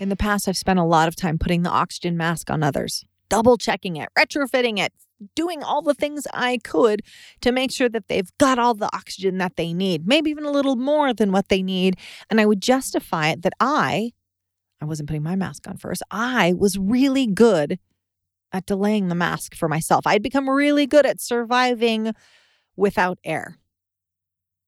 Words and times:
In 0.00 0.08
the 0.08 0.16
past, 0.16 0.48
I've 0.48 0.56
spent 0.56 0.78
a 0.78 0.84
lot 0.84 1.06
of 1.06 1.14
time 1.14 1.38
putting 1.38 1.62
the 1.62 1.70
oxygen 1.70 2.16
mask 2.16 2.50
on 2.50 2.62
others, 2.62 3.04
double 3.28 3.56
checking 3.56 3.96
it, 3.96 4.08
retrofitting 4.18 4.78
it, 4.78 4.92
doing 5.36 5.62
all 5.62 5.82
the 5.82 5.94
things 5.94 6.26
I 6.34 6.58
could 6.64 7.02
to 7.42 7.52
make 7.52 7.70
sure 7.70 7.88
that 7.88 8.08
they've 8.08 8.30
got 8.38 8.58
all 8.58 8.74
the 8.74 8.94
oxygen 8.94 9.38
that 9.38 9.56
they 9.56 9.72
need, 9.72 10.06
maybe 10.06 10.30
even 10.30 10.44
a 10.44 10.50
little 10.50 10.76
more 10.76 11.14
than 11.14 11.30
what 11.30 11.48
they 11.48 11.62
need. 11.62 11.96
And 12.28 12.40
I 12.40 12.46
would 12.46 12.60
justify 12.60 13.28
it 13.28 13.42
that 13.42 13.52
I, 13.60 14.12
I 14.80 14.84
wasn't 14.84 15.08
putting 15.08 15.22
my 15.22 15.36
mask 15.36 15.68
on 15.68 15.76
first, 15.76 16.02
I 16.10 16.54
was 16.56 16.76
really 16.76 17.26
good 17.26 17.78
at 18.52 18.66
delaying 18.66 19.08
the 19.08 19.14
mask 19.14 19.54
for 19.54 19.68
myself. 19.68 20.06
I'd 20.06 20.22
become 20.22 20.50
really 20.50 20.86
good 20.86 21.06
at 21.06 21.20
surviving 21.20 22.12
without 22.76 23.18
air. 23.24 23.58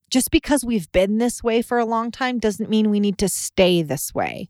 Just 0.08 0.30
because 0.30 0.64
we've 0.64 0.90
been 0.92 1.18
this 1.18 1.42
way 1.42 1.62
for 1.62 1.78
a 1.78 1.84
long 1.84 2.12
time 2.12 2.38
doesn't 2.38 2.70
mean 2.70 2.90
we 2.90 3.00
need 3.00 3.18
to 3.18 3.28
stay 3.28 3.82
this 3.82 4.14
way. 4.14 4.48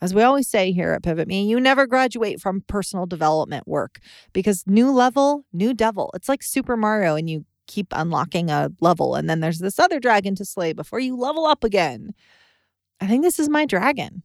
As 0.00 0.14
we 0.14 0.22
always 0.22 0.48
say 0.48 0.70
here 0.70 0.92
at 0.92 1.02
Pivot 1.02 1.26
Me, 1.26 1.44
you 1.44 1.58
never 1.58 1.84
graduate 1.84 2.40
from 2.40 2.60
personal 2.68 3.04
development 3.04 3.66
work 3.66 3.98
because 4.32 4.62
new 4.64 4.92
level, 4.92 5.44
new 5.52 5.74
devil. 5.74 6.12
It's 6.14 6.28
like 6.28 6.44
Super 6.44 6.76
Mario 6.76 7.16
and 7.16 7.28
you 7.28 7.44
keep 7.66 7.88
unlocking 7.90 8.48
a 8.48 8.70
level 8.80 9.16
and 9.16 9.28
then 9.28 9.40
there's 9.40 9.58
this 9.58 9.80
other 9.80 9.98
dragon 9.98 10.36
to 10.36 10.44
slay 10.44 10.72
before 10.72 11.00
you 11.00 11.16
level 11.16 11.46
up 11.46 11.64
again. 11.64 12.14
I 13.00 13.08
think 13.08 13.24
this 13.24 13.40
is 13.40 13.48
my 13.48 13.66
dragon. 13.66 14.22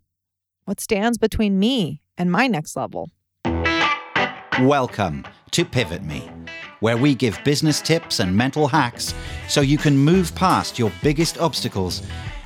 What 0.66 0.80
stands 0.80 1.18
between 1.18 1.58
me 1.58 2.04
and 2.20 2.32
my 2.32 2.46
next 2.46 2.76
level? 2.76 3.10
Welcome 4.62 5.26
to 5.52 5.66
Pivot 5.66 6.04
Me, 6.04 6.30
where 6.82 6.98
we 6.98 7.16
give 7.16 7.44
business 7.44 7.82
tips 7.82 8.20
and 8.20 8.38
mental 8.38 8.68
hacks 8.68 9.16
so 9.50 9.62
you 9.62 9.80
can 9.80 9.98
move 9.98 10.36
past 10.36 10.78
your 10.78 10.92
biggest 11.02 11.40
obstacles 11.40 12.04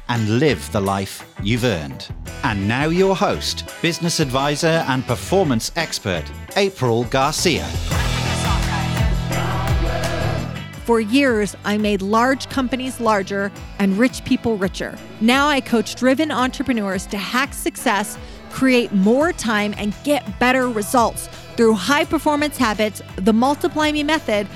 and 0.09 0.39
live 0.39 0.71
the 0.71 0.81
life 0.81 1.33
you've 1.43 1.63
earned. 1.63 2.07
And 2.43 2.67
now, 2.67 2.87
your 2.87 3.15
host, 3.15 3.69
business 3.81 4.19
advisor, 4.19 4.83
and 4.87 5.05
performance 5.05 5.71
expert, 5.75 6.23
April 6.55 7.03
Garcia. 7.05 7.65
For 10.85 11.01
years, 11.01 11.53
I 11.65 11.77
made 11.77 12.01
large 12.01 12.47
companies 12.47 13.01
larger 13.01 13.51
and 13.77 13.97
rich 13.97 14.23
people 14.23 14.57
richer. 14.57 14.97
Now 15.19 15.49
I 15.49 15.59
coach 15.59 15.95
driven 15.95 16.31
entrepreneurs 16.31 17.05
to 17.07 17.17
hack 17.17 17.53
success, 17.53 18.17
create 18.51 18.93
more 18.93 19.33
time, 19.33 19.73
and 19.77 19.93
get 20.05 20.39
better 20.39 20.69
results 20.69 21.27
through 21.57 21.73
high 21.73 22.05
performance 22.05 22.55
habits, 22.55 23.01
the 23.17 23.33
Multiply 23.33 23.91
Me 23.91 24.01
method, 24.01 24.47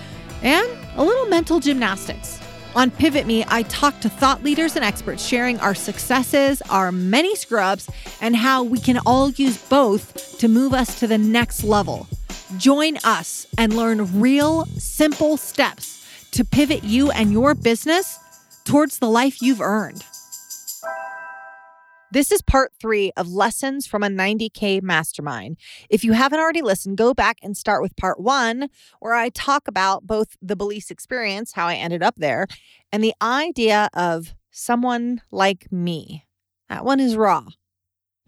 and 0.42 0.70
a 0.95 1.03
little 1.03 1.25
mental 1.25 1.59
gymnastics. 1.59 2.40
On 2.73 2.89
Pivot 2.89 3.27
Me, 3.27 3.44
I 3.50 3.64
talk 3.64 4.00
to 4.00 4.08
thought 4.08 4.44
leaders 4.44 4.77
and 4.77 4.86
experts 4.86 5.25
sharing 5.25 5.59
our 5.59 5.75
successes, 5.75 6.61
our 6.69 6.89
many 6.89 7.36
scrubs, 7.36 7.89
and 8.22 8.33
how 8.33 8.63
we 8.63 8.80
can 8.80 8.97
all 9.05 9.30
use 9.31 9.58
both 9.58 10.38
to 10.38 10.47
move 10.47 10.73
us 10.73 10.97
to 11.02 11.08
the 11.08 11.17
next 11.17 11.66
level. 11.66 12.08
Join 12.55 12.95
us 13.03 13.45
and 13.58 13.75
learn 13.75 14.22
real, 14.22 14.66
simple 14.78 15.36
steps 15.36 16.08
to 16.31 16.45
pivot 16.45 16.86
you 16.86 17.11
and 17.11 17.33
your 17.33 17.55
business 17.55 18.17
towards 18.63 19.00
the 19.00 19.09
life 19.09 19.41
you've 19.41 19.61
earned. 19.61 20.06
This 22.14 22.30
is 22.30 22.42
part 22.42 22.73
three 22.78 23.14
of 23.16 23.30
Lessons 23.30 23.88
from 23.88 24.04
a 24.04 24.09
90K 24.09 24.81
Mastermind. 24.81 25.56
If 25.90 26.04
you 26.04 26.12
haven't 26.12 26.42
already 26.42 26.62
listened, 26.62 26.98
go 26.98 27.14
back 27.14 27.38
and 27.42 27.56
start 27.56 27.81
with 27.81 27.95
part 27.95 28.20
one, 28.20 28.68
where 29.00 29.14
I 29.14 29.30
talk 29.30 29.66
about 29.66 30.06
both 30.06 30.36
the 30.42 30.58
Belize 30.58 30.92
experience, 30.92 31.53
how 31.53 31.68
I 31.68 31.76
ended 31.76 32.03
up 32.03 32.16
there, 32.18 32.48
and 32.92 33.02
the 33.02 33.14
idea 33.22 33.90
of 33.94 34.36
someone 34.52 35.22
like 35.31 35.72
me. 35.72 36.26
That 36.68 36.84
one 36.84 37.00
is 37.00 37.16
raw. 37.16 37.45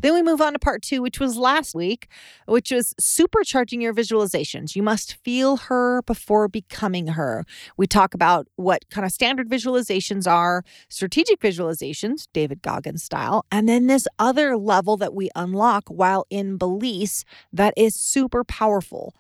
Then 0.04 0.14
we 0.14 0.22
move 0.22 0.42
on 0.42 0.52
to 0.52 0.60
part 0.60 0.82
two, 0.82 1.02
which 1.02 1.18
was 1.18 1.38
last 1.38 1.74
week, 1.74 2.10
which 2.46 2.72
was 2.72 2.94
supercharging 3.00 3.82
your 3.82 3.94
visualizations. 3.94 4.76
You 4.76 4.84
must 4.84 5.16
feel 5.24 5.56
her 5.56 6.02
before 6.02 6.50
becoming 6.50 7.08
her. 7.08 7.46
We 7.78 7.88
talk 7.88 8.14
about 8.14 8.50
what 8.58 8.90
kind 8.90 9.06
of 9.06 9.14
standard 9.14 9.50
visualizations 9.50 10.30
are, 10.30 10.66
strategic 10.90 11.40
visualizations, 11.40 12.28
David 12.34 12.62
Goggins 12.62 13.02
style, 13.02 13.46
and 13.50 13.70
then 13.70 13.88
this 13.88 14.06
other 14.20 14.58
level 14.58 14.98
that 14.98 15.14
we 15.14 15.30
unlock 15.38 15.88
while 15.88 16.26
in 16.30 16.58
Belize 16.58 17.24
that 17.54 17.74
is 17.78 17.96
super 17.96 18.44
powerful. 18.44 19.16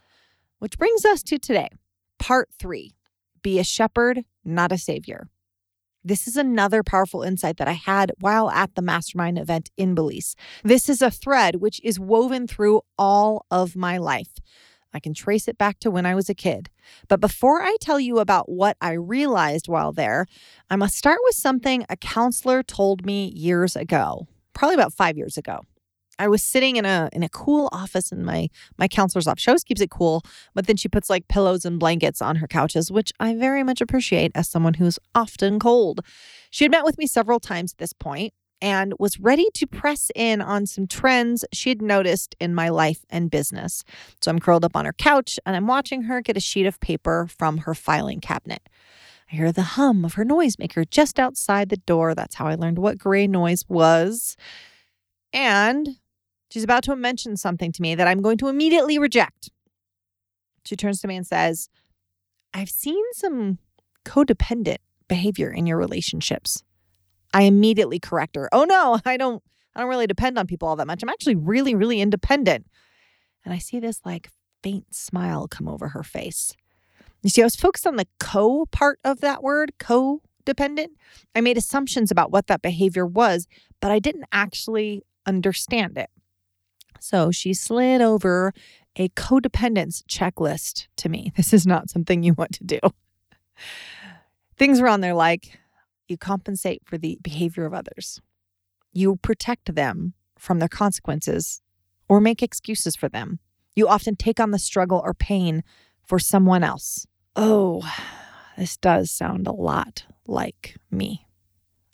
Which 0.59 0.77
brings 0.77 1.05
us 1.05 1.23
to 1.23 1.39
today, 1.39 1.69
part 2.19 2.49
three 2.59 2.91
be 3.41 3.57
a 3.57 3.63
shepherd, 3.63 4.25
not 4.43 4.73
a 4.73 4.77
savior. 4.77 5.29
This 6.05 6.27
is 6.27 6.35
another 6.35 6.83
powerful 6.83 7.23
insight 7.23 7.55
that 7.57 7.67
I 7.69 7.73
had 7.73 8.11
while 8.19 8.49
at 8.51 8.75
the 8.75 8.81
mastermind 8.81 9.39
event 9.39 9.71
in 9.77 9.95
Belize. 9.95 10.35
This 10.61 10.89
is 10.89 11.01
a 11.01 11.09
thread 11.09 11.57
which 11.57 11.79
is 11.81 11.97
woven 11.97 12.45
through 12.45 12.81
all 12.97 13.45
of 13.49 13.77
my 13.77 13.97
life. 13.97 14.33
I 14.93 14.99
can 14.99 15.13
trace 15.13 15.47
it 15.47 15.57
back 15.57 15.79
to 15.79 15.89
when 15.89 16.05
I 16.05 16.13
was 16.13 16.29
a 16.29 16.35
kid. 16.35 16.69
But 17.07 17.21
before 17.21 17.61
I 17.61 17.77
tell 17.79 18.01
you 18.01 18.19
about 18.19 18.49
what 18.49 18.75
I 18.81 18.91
realized 18.91 19.69
while 19.69 19.93
there, 19.93 20.25
I 20.69 20.75
must 20.75 20.97
start 20.97 21.19
with 21.23 21.35
something 21.35 21.85
a 21.89 21.95
counselor 21.95 22.63
told 22.63 23.05
me 23.05 23.31
years 23.33 23.77
ago, 23.77 24.27
probably 24.53 24.75
about 24.75 24.93
five 24.93 25.17
years 25.17 25.37
ago. 25.37 25.61
I 26.19 26.27
was 26.27 26.43
sitting 26.43 26.75
in 26.75 26.85
a 26.85 27.09
in 27.11 27.23
a 27.23 27.29
cool 27.29 27.69
office 27.71 28.11
in 28.11 28.23
my 28.23 28.49
my 28.77 28.87
counselor's 28.87 29.27
office. 29.27 29.43
She 29.43 29.49
always 29.49 29.63
keeps 29.63 29.81
it 29.81 29.89
cool, 29.89 30.23
but 30.53 30.67
then 30.67 30.77
she 30.77 30.87
puts 30.87 31.09
like 31.09 31.27
pillows 31.27 31.65
and 31.65 31.79
blankets 31.79 32.21
on 32.21 32.37
her 32.37 32.47
couches, 32.47 32.91
which 32.91 33.11
I 33.19 33.35
very 33.35 33.63
much 33.63 33.81
appreciate 33.81 34.31
as 34.35 34.49
someone 34.49 34.75
who's 34.75 34.99
often 35.15 35.59
cold. 35.59 36.01
She 36.49 36.63
had 36.63 36.71
met 36.71 36.85
with 36.85 36.97
me 36.97 37.07
several 37.07 37.39
times 37.39 37.73
at 37.73 37.79
this 37.79 37.93
point 37.93 38.33
and 38.61 38.93
was 38.97 39.19
ready 39.19 39.47
to 39.55 39.67
press 39.67 40.09
in 40.15 40.41
on 40.41 40.65
some 40.65 40.87
trends 40.87 41.43
she 41.51 41.69
had 41.69 41.81
noticed 41.81 42.33
in 42.39 42.55
my 42.55 42.69
life 42.69 43.03
and 43.09 43.29
business. 43.29 43.83
So 44.21 44.31
I'm 44.31 44.39
curled 44.39 44.63
up 44.63 44.77
on 44.77 44.85
her 44.85 44.93
couch 44.93 45.37
and 45.45 45.55
I'm 45.55 45.67
watching 45.67 46.03
her 46.03 46.21
get 46.21 46.37
a 46.37 46.39
sheet 46.39 46.65
of 46.65 46.79
paper 46.79 47.27
from 47.27 47.59
her 47.59 47.75
filing 47.75 48.21
cabinet. 48.21 48.69
I 49.29 49.35
hear 49.35 49.51
the 49.51 49.63
hum 49.63 50.05
of 50.05 50.13
her 50.13 50.23
noisemaker 50.23 50.89
just 50.89 51.19
outside 51.19 51.67
the 51.69 51.77
door. 51.77 52.15
That's 52.15 52.35
how 52.35 52.47
I 52.47 52.55
learned 52.55 52.79
what 52.79 52.97
gray 52.97 53.27
noise 53.27 53.65
was. 53.67 54.37
And 55.33 55.97
She's 56.53 56.63
about 56.63 56.83
to 56.83 56.95
mention 56.95 57.35
something 57.35 57.71
to 57.71 57.81
me 57.81 57.95
that 57.95 58.07
I'm 58.07 58.21
going 58.21 58.37
to 58.37 58.47
immediately 58.47 58.99
reject. 58.99 59.49
She 60.65 60.75
turns 60.75 61.01
to 61.01 61.07
me 61.07 61.15
and 61.15 61.25
says, 61.25 61.67
I've 62.53 62.69
seen 62.69 63.03
some 63.13 63.57
codependent 64.05 64.77
behavior 65.07 65.49
in 65.49 65.65
your 65.65 65.79
relationships. 65.79 66.61
I 67.33 67.41
immediately 67.43 67.97
correct 67.97 68.35
her. 68.35 68.49
Oh 68.51 68.65
no, 68.65 68.99
I 69.05 69.17
don't 69.17 69.41
I 69.75 69.79
don't 69.79 69.89
really 69.89 70.05
depend 70.05 70.37
on 70.37 70.45
people 70.45 70.67
all 70.67 70.75
that 70.75 70.85
much. 70.85 71.01
I'm 71.01 71.09
actually 71.09 71.33
really 71.33 71.73
really 71.73 71.99
independent. 71.99 72.67
And 73.43 73.51
I 73.51 73.57
see 73.57 73.79
this 73.79 73.99
like 74.05 74.29
faint 74.61 74.93
smile 74.93 75.47
come 75.47 75.67
over 75.67 75.87
her 75.87 76.03
face. 76.03 76.55
You 77.23 77.31
see, 77.31 77.41
I 77.41 77.45
was 77.45 77.55
focused 77.55 77.87
on 77.87 77.95
the 77.95 78.05
co 78.19 78.67
part 78.67 78.99
of 79.03 79.21
that 79.21 79.41
word, 79.41 79.71
codependent. 79.79 80.89
I 81.33 81.41
made 81.41 81.57
assumptions 81.57 82.11
about 82.11 82.29
what 82.29 82.45
that 82.45 82.61
behavior 82.61 83.07
was, 83.07 83.47
but 83.79 83.89
I 83.89 83.97
didn't 83.97 84.25
actually 84.31 85.01
understand 85.25 85.97
it. 85.97 86.11
So 87.03 87.31
she 87.31 87.53
slid 87.53 87.99
over 87.99 88.53
a 88.95 89.09
codependence 89.09 90.03
checklist 90.05 90.87
to 90.95 91.09
me. 91.09 91.33
This 91.35 91.51
is 91.51 91.67
not 91.67 91.89
something 91.89 92.23
you 92.23 92.33
want 92.33 92.53
to 92.53 92.63
do. 92.63 92.79
Things 94.57 94.79
are 94.79 94.87
on 94.87 95.01
there 95.01 95.13
like 95.13 95.59
you 96.07 96.17
compensate 96.17 96.81
for 96.85 96.97
the 96.97 97.19
behavior 97.21 97.65
of 97.65 97.73
others, 97.73 98.21
you 98.93 99.17
protect 99.17 99.75
them 99.75 100.13
from 100.39 100.59
their 100.59 100.69
consequences 100.69 101.61
or 102.07 102.21
make 102.21 102.41
excuses 102.41 102.95
for 102.95 103.09
them. 103.09 103.39
You 103.75 103.89
often 103.89 104.15
take 104.15 104.39
on 104.39 104.51
the 104.51 104.59
struggle 104.59 105.01
or 105.03 105.13
pain 105.13 105.61
for 106.05 106.19
someone 106.19 106.63
else. 106.63 107.05
Oh, 107.35 107.81
this 108.57 108.77
does 108.77 109.11
sound 109.11 109.45
a 109.45 109.51
lot 109.51 110.05
like 110.25 110.77
me. 110.89 111.27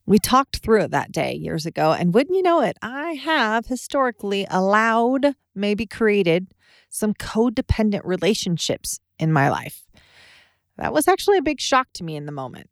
We 0.10 0.18
talked 0.18 0.58
through 0.58 0.86
it 0.86 0.92
that 0.92 1.12
day 1.12 1.36
years 1.36 1.68
ago, 1.68 1.94
and 1.94 2.16
wouldn't 2.16 2.36
you 2.36 2.42
know 2.42 2.62
it, 2.62 2.78
I 2.82 3.12
have 3.12 3.68
historically 3.68 4.48
allowed, 4.50 5.36
maybe 5.54 5.86
created, 5.86 6.48
some 6.90 7.14
codependent 7.14 8.02
relationships 8.04 9.00
in 9.20 9.32
my 9.32 9.52
life. 9.52 9.86
That 10.78 10.94
was 10.94 11.08
actually 11.08 11.38
a 11.38 11.44
big 11.44 11.62
shock 11.62 11.90
to 11.94 12.04
me 12.04 12.16
in 12.16 12.26
the 12.26 12.32
moment. 12.32 12.72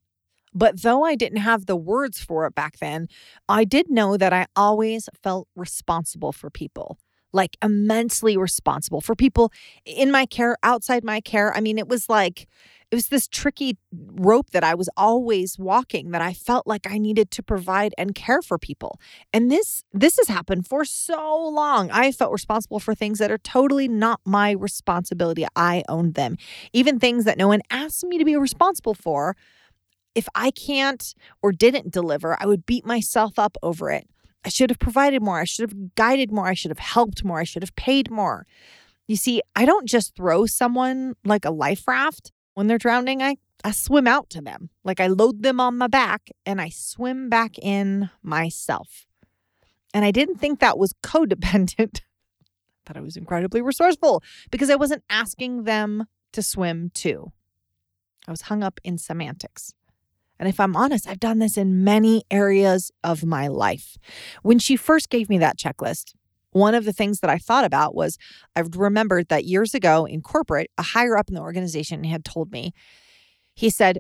But 0.51 0.81
though 0.81 1.03
I 1.03 1.13
didn't 1.13 1.41
have 1.41 1.67
the 1.67 1.75
words 1.75 2.19
for 2.19 2.47
it 2.47 2.55
back 2.55 2.79
then, 2.79 3.07
I 3.47 3.65
did 3.65 3.87
know 3.87 4.17
that 4.17 4.33
I 4.33 4.47
always 4.55 5.07
felt 5.21 5.47
responsible 5.55 6.31
for 6.31 6.49
people 6.49 6.97
like 7.33 7.57
immensely 7.61 8.37
responsible 8.37 9.01
for 9.01 9.15
people 9.15 9.51
in 9.85 10.11
my 10.11 10.25
care, 10.25 10.57
outside 10.63 11.03
my 11.03 11.21
care. 11.21 11.55
I 11.55 11.61
mean, 11.61 11.77
it 11.77 11.87
was 11.87 12.09
like, 12.09 12.47
it 12.89 12.95
was 12.95 13.07
this 13.07 13.27
tricky 13.27 13.77
rope 13.91 14.51
that 14.51 14.63
I 14.63 14.73
was 14.73 14.89
always 14.95 15.59
walking 15.59 16.11
that 16.11 16.21
I 16.21 16.33
felt 16.33 16.65
like 16.65 16.89
I 16.89 16.97
needed 16.97 17.31
to 17.31 17.43
provide 17.43 17.93
and 17.97 18.15
care 18.15 18.41
for 18.41 18.57
people. 18.57 18.99
And 19.33 19.51
this 19.51 19.83
this 19.91 20.17
has 20.17 20.29
happened 20.29 20.67
for 20.67 20.85
so 20.85 21.37
long. 21.49 21.91
I 21.91 22.11
felt 22.13 22.31
responsible 22.31 22.79
for 22.79 22.95
things 22.95 23.19
that 23.19 23.31
are 23.31 23.37
totally 23.37 23.89
not 23.89 24.21
my 24.25 24.51
responsibility. 24.51 25.45
I 25.55 25.83
owned 25.89 26.13
them. 26.13 26.37
Even 26.71 26.97
things 26.97 27.25
that 27.25 27.37
no 27.37 27.49
one 27.49 27.61
asked 27.69 28.05
me 28.05 28.17
to 28.17 28.25
be 28.25 28.37
responsible 28.37 28.93
for. 28.93 29.35
If 30.15 30.27
I 30.33 30.49
can't 30.49 31.13
or 31.43 31.51
didn't 31.51 31.91
deliver, 31.91 32.37
I 32.41 32.47
would 32.47 32.65
beat 32.65 32.85
myself 32.85 33.37
up 33.37 33.55
over 33.61 33.91
it. 33.91 34.07
I 34.45 34.49
should 34.49 34.69
have 34.71 34.79
provided 34.79 35.21
more. 35.21 35.39
I 35.39 35.43
should 35.43 35.69
have 35.69 35.95
guided 35.95 36.31
more. 36.31 36.47
I 36.47 36.53
should 36.53 36.71
have 36.71 36.79
helped 36.79 37.23
more. 37.23 37.39
I 37.39 37.43
should 37.43 37.61
have 37.61 37.75
paid 37.75 38.09
more. 38.09 38.47
You 39.07 39.15
see, 39.15 39.41
I 39.55 39.65
don't 39.65 39.87
just 39.87 40.15
throw 40.15 40.45
someone 40.45 41.15
like 41.23 41.45
a 41.45 41.51
life 41.51 41.87
raft 41.87 42.31
when 42.57 42.65
they're 42.65 42.79
drowning. 42.79 43.21
I, 43.21 43.37
I 43.63 43.69
swim 43.69 44.07
out 44.07 44.31
to 44.31 44.41
them. 44.41 44.71
Like 44.83 44.99
I 44.99 45.05
load 45.05 45.43
them 45.43 45.59
on 45.59 45.77
my 45.77 45.85
back 45.85 46.31
and 46.43 46.59
I 46.59 46.69
swim 46.69 47.29
back 47.29 47.59
in 47.59 48.09
myself. 48.23 49.05
And 49.93 50.03
I 50.03 50.09
didn't 50.09 50.37
think 50.37 50.59
that 50.59 50.79
was 50.79 50.95
codependent. 51.03 51.99
I 51.99 52.83
thought 52.83 52.97
I 52.97 53.01
was 53.01 53.15
incredibly 53.15 53.61
resourceful 53.61 54.23
because 54.49 54.71
I 54.71 54.75
wasn't 54.75 55.03
asking 55.07 55.65
them 55.65 56.05
to 56.31 56.41
swim 56.41 56.89
too. 56.95 57.31
I 58.27 58.31
was 58.31 58.41
hung 58.41 58.63
up 58.63 58.79
in 58.83 58.97
semantics. 58.97 59.75
And 60.39 60.49
if 60.49 60.59
I'm 60.59 60.75
honest, 60.75 61.07
I've 61.07 61.19
done 61.19 61.37
this 61.37 61.57
in 61.57 61.83
many 61.83 62.23
areas 62.31 62.91
of 63.03 63.23
my 63.23 63.47
life. 63.47 63.99
When 64.41 64.57
she 64.57 64.75
first 64.75 65.11
gave 65.11 65.29
me 65.29 65.37
that 65.37 65.59
checklist, 65.59 66.15
one 66.51 66.75
of 66.75 66.85
the 66.85 66.93
things 66.93 67.19
that 67.19 67.29
I 67.29 67.37
thought 67.37 67.65
about 67.65 67.95
was 67.95 68.17
I've 68.55 68.75
remembered 68.75 69.27
that 69.29 69.45
years 69.45 69.73
ago 69.73 70.05
in 70.05 70.21
corporate, 70.21 70.71
a 70.77 70.83
higher 70.83 71.17
up 71.17 71.29
in 71.29 71.35
the 71.35 71.41
organization 71.41 72.03
had 72.03 72.25
told 72.25 72.51
me, 72.51 72.73
he 73.53 73.69
said, 73.69 73.99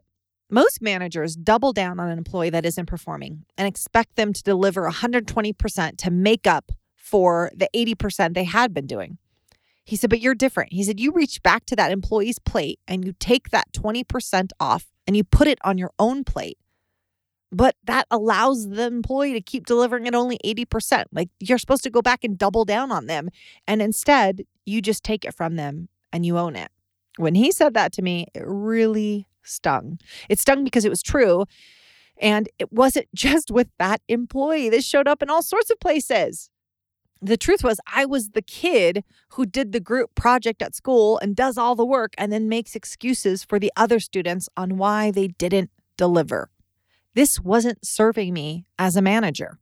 most 0.49 0.81
managers 0.81 1.35
double 1.35 1.73
down 1.73 1.99
on 1.99 2.09
an 2.09 2.17
employee 2.17 2.49
that 2.51 2.65
isn't 2.65 2.85
performing 2.85 3.43
and 3.57 3.67
expect 3.67 4.15
them 4.15 4.31
to 4.31 4.43
deliver 4.43 4.89
120% 4.89 5.97
to 5.97 6.11
make 6.11 6.47
up 6.47 6.71
for 6.95 7.51
the 7.55 7.69
80% 7.75 8.33
they 8.33 8.45
had 8.45 8.73
been 8.73 8.87
doing. 8.87 9.17
He 9.83 9.95
said, 9.95 10.09
but 10.09 10.19
you're 10.19 10.35
different. 10.35 10.73
He 10.73 10.83
said, 10.83 10.99
you 10.99 11.11
reach 11.11 11.41
back 11.43 11.65
to 11.65 11.75
that 11.77 11.91
employee's 11.91 12.39
plate 12.39 12.79
and 12.87 13.05
you 13.05 13.13
take 13.19 13.49
that 13.49 13.71
20% 13.71 14.51
off 14.59 14.87
and 15.05 15.15
you 15.15 15.23
put 15.23 15.47
it 15.47 15.59
on 15.63 15.77
your 15.77 15.91
own 15.97 16.23
plate. 16.23 16.57
But 17.51 17.75
that 17.85 18.07
allows 18.11 18.69
the 18.69 18.85
employee 18.85 19.33
to 19.33 19.41
keep 19.41 19.65
delivering 19.65 20.07
at 20.07 20.15
only 20.15 20.37
80%. 20.43 21.05
Like 21.11 21.29
you're 21.39 21.57
supposed 21.57 21.83
to 21.83 21.89
go 21.89 22.01
back 22.01 22.23
and 22.23 22.37
double 22.37 22.65
down 22.65 22.91
on 22.91 23.05
them. 23.05 23.29
And 23.67 23.81
instead, 23.81 24.43
you 24.65 24.81
just 24.81 25.03
take 25.03 25.23
it 25.23 25.33
from 25.33 25.55
them 25.55 25.87
and 26.11 26.25
you 26.25 26.37
own 26.37 26.55
it. 26.55 26.71
When 27.17 27.35
he 27.35 27.51
said 27.51 27.73
that 27.73 27.93
to 27.93 28.01
me, 28.01 28.27
it 28.33 28.43
really 28.45 29.27
stung. 29.43 29.99
It 30.29 30.39
stung 30.39 30.63
because 30.63 30.83
it 30.83 30.89
was 30.89 31.01
true. 31.01 31.45
And 32.19 32.49
it 32.59 32.71
wasn't 32.73 33.07
just 33.15 33.49
with 33.49 33.69
that 33.79 34.01
employee. 34.07 34.69
This 34.69 34.85
showed 34.85 35.07
up 35.07 35.23
in 35.23 35.29
all 35.29 35.41
sorts 35.41 35.69
of 35.71 35.79
places 35.79 36.49
the 37.21 37.37
truth 37.37 37.63
was 37.63 37.79
I 37.91 38.05
was 38.05 38.29
the 38.29 38.41
kid 38.41 39.03
who 39.29 39.45
did 39.45 39.71
the 39.71 39.79
group 39.79 40.15
project 40.15 40.61
at 40.61 40.75
school 40.75 41.17
and 41.19 41.35
does 41.35 41.57
all 41.57 41.75
the 41.75 41.85
work 41.85 42.13
and 42.17 42.31
then 42.31 42.49
makes 42.49 42.75
excuses 42.75 43.43
for 43.43 43.59
the 43.59 43.71
other 43.75 43.99
students 43.99 44.49
on 44.55 44.77
why 44.77 45.11
they 45.11 45.27
didn't 45.27 45.71
deliver. 45.97 46.49
This 47.17 47.39
wasn't 47.39 47.83
serving 47.83 48.31
me 48.31 48.67
as 48.77 48.95
a 48.95 49.01
manager. 49.01 49.57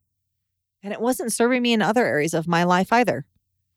And 0.84 0.92
it 0.92 1.00
wasn't 1.00 1.32
serving 1.32 1.62
me 1.62 1.72
in 1.72 1.82
other 1.82 2.06
areas 2.06 2.34
of 2.34 2.50
my 2.50 2.66
life 2.66 2.92
either 2.92 3.26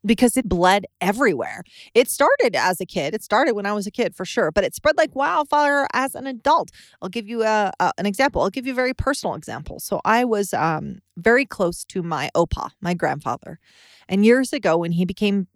because 0.04 0.36
it 0.36 0.48
bled 0.48 0.84
everywhere. 1.00 1.62
It 1.94 2.10
started 2.10 2.56
as 2.56 2.80
a 2.80 2.86
kid. 2.86 3.14
It 3.14 3.22
started 3.22 3.54
when 3.54 3.66
I 3.66 3.72
was 3.72 3.86
a 3.86 3.92
kid 3.92 4.16
for 4.16 4.25
sure, 4.25 4.50
but 4.50 4.64
it 4.64 4.75
spread 4.75 4.96
like 4.96 5.14
wildfire 5.14 5.86
as 5.92 6.16
an 6.16 6.26
adult. 6.26 6.72
I'll 7.00 7.08
give 7.08 7.28
you 7.28 7.44
a, 7.44 7.70
a, 7.78 7.92
an 7.98 8.04
example. 8.04 8.42
I'll 8.42 8.50
give 8.50 8.66
you 8.66 8.72
a 8.72 8.75
very 8.75 8.94
personal 8.94 9.36
example. 9.36 9.78
So 9.78 10.00
I 10.04 10.25
was 10.25 10.52
um, 10.52 10.98
very 11.16 11.46
close 11.46 11.84
to 11.84 12.02
my 12.02 12.30
opa, 12.34 12.70
my 12.80 12.94
grandfather. 12.94 13.60
And 14.08 14.26
years 14.26 14.52
ago 14.52 14.76
when 14.76 14.90
he 14.90 15.04
became 15.04 15.46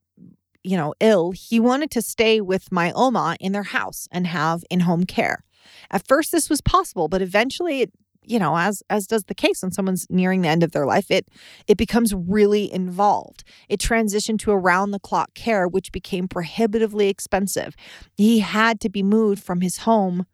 you 0.62 0.76
know, 0.76 0.94
ill, 1.00 1.32
he 1.32 1.58
wanted 1.58 1.90
to 1.90 2.00
stay 2.00 2.40
with 2.40 2.70
my 2.70 2.92
oma 2.92 3.36
in 3.40 3.50
their 3.50 3.64
house 3.64 4.06
and 4.12 4.28
have 4.28 4.62
in-home 4.70 5.06
care. 5.06 5.42
At 5.90 6.06
first 6.06 6.30
this 6.30 6.48
was 6.48 6.60
possible, 6.60 7.08
but 7.08 7.20
eventually 7.20 7.80
it 7.80 7.92
you 8.24 8.38
know 8.38 8.56
as 8.56 8.82
as 8.90 9.06
does 9.06 9.24
the 9.24 9.34
case 9.34 9.62
when 9.62 9.72
someone's 9.72 10.06
nearing 10.10 10.42
the 10.42 10.48
end 10.48 10.62
of 10.62 10.72
their 10.72 10.86
life 10.86 11.10
it 11.10 11.28
it 11.66 11.76
becomes 11.76 12.14
really 12.14 12.72
involved. 12.72 13.44
It 13.68 13.80
transitioned 13.80 14.38
to 14.40 14.52
around 14.52 14.90
the 14.90 15.00
clock 15.00 15.34
care 15.34 15.66
which 15.66 15.92
became 15.92 16.28
prohibitively 16.28 17.08
expensive. 17.08 17.74
He 18.16 18.40
had 18.40 18.80
to 18.80 18.88
be 18.88 19.02
moved 19.02 19.42
from 19.42 19.60
his 19.60 19.78
home 19.78 20.26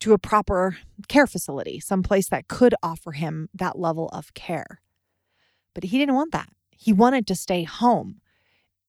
to 0.00 0.12
a 0.12 0.18
proper 0.18 0.76
care 1.08 1.26
facility 1.26 1.80
someplace 1.80 2.28
that 2.28 2.48
could 2.48 2.74
offer 2.82 3.12
him 3.12 3.48
that 3.54 3.78
level 3.78 4.08
of 4.08 4.34
care. 4.34 4.80
But 5.74 5.84
he 5.84 5.98
didn't 5.98 6.14
want 6.14 6.32
that. 6.32 6.48
He 6.70 6.92
wanted 6.92 7.26
to 7.28 7.34
stay 7.34 7.64
home. 7.64 8.20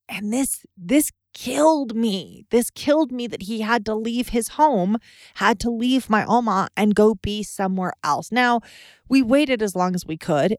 And 0.07 0.31
this 0.31 0.65
this 0.77 1.11
killed 1.35 1.95
me. 1.95 2.45
This 2.49 2.71
killed 2.71 3.11
me 3.11 3.27
that 3.27 3.43
he 3.43 3.61
had 3.61 3.85
to 3.85 3.93
leave 3.93 4.29
his 4.29 4.47
home, 4.47 4.97
had 5.35 5.59
to 5.59 5.69
leave 5.69 6.09
my 6.09 6.25
Oma 6.25 6.69
and 6.75 6.95
go 6.95 7.13
be 7.13 7.43
somewhere 7.43 7.93
else. 8.03 8.31
Now, 8.31 8.61
we 9.07 9.21
waited 9.21 9.61
as 9.61 9.75
long 9.75 9.93
as 9.93 10.05
we 10.07 10.17
could, 10.17 10.55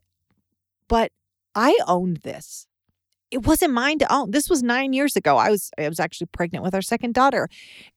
but 0.87 1.11
I 1.57 1.77
owned 1.89 2.19
this. 2.19 2.69
It 3.31 3.45
wasn't 3.47 3.73
mine 3.73 3.99
to 3.99 4.13
own. 4.13 4.31
This 4.31 4.49
was 4.49 4.63
9 4.63 4.93
years 4.93 5.17
ago. 5.17 5.37
I 5.39 5.51
was 5.51 5.71
I 5.77 5.89
was 5.89 5.99
actually 5.99 6.29
pregnant 6.29 6.63
with 6.63 6.75
our 6.75 6.83
second 6.83 7.15
daughter. 7.15 7.49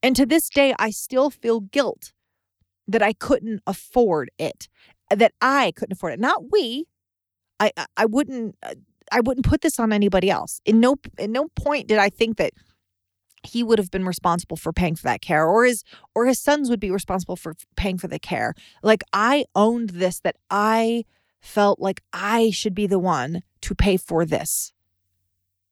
And 0.01 0.15
to 0.15 0.25
this 0.25 0.49
day 0.49 0.73
I 0.79 0.89
still 0.89 1.29
feel 1.29 1.59
guilt 1.59 2.13
that 2.87 3.03
I 3.03 3.13
couldn't 3.13 3.61
afford 3.67 4.31
it. 4.39 4.69
That 5.15 5.33
I 5.41 5.73
couldn't 5.75 5.93
afford 5.93 6.13
it. 6.13 6.19
Not 6.19 6.51
we. 6.51 6.87
I 7.59 7.71
I 7.95 8.05
wouldn't 8.05 8.55
uh, 8.63 8.75
I 9.11 9.19
wouldn't 9.19 9.45
put 9.45 9.61
this 9.61 9.79
on 9.79 9.93
anybody 9.93 10.31
else. 10.31 10.61
In 10.65 10.79
no 10.79 10.95
in 11.19 11.31
no 11.31 11.49
point 11.49 11.87
did 11.87 11.99
I 11.99 12.09
think 12.09 12.37
that 12.37 12.53
he 13.44 13.63
would 13.63 13.80
have 13.80 13.91
been 13.91 14.06
responsible 14.06 14.57
for 14.57 14.74
paying 14.74 14.95
for 14.95 15.03
that 15.03 15.21
care 15.21 15.45
or 15.45 15.65
his 15.65 15.83
or 16.15 16.25
his 16.25 16.39
sons 16.39 16.69
would 16.69 16.80
be 16.80 16.91
responsible 16.91 17.36
for 17.36 17.56
paying 17.75 17.97
for 17.97 18.07
the 18.07 18.19
care. 18.19 18.53
Like 18.83 19.03
i 19.13 19.45
owned 19.56 19.91
this 19.91 20.19
that 20.21 20.36
i 20.50 21.06
felt 21.39 21.80
like 21.80 22.01
i 22.13 22.50
should 22.50 22.75
be 22.75 22.88
the 22.88 23.00
one 23.00 23.41
to 23.62 23.75
pay 23.75 23.97
for 23.97 24.25
this. 24.25 24.74